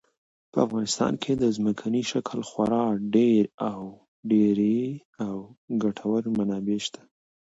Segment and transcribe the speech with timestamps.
[0.51, 2.85] په افغانستان کې د ځمکني شکل خورا
[4.31, 4.79] ډېرې
[5.25, 5.35] او
[5.83, 7.01] ګټورې منابع شته.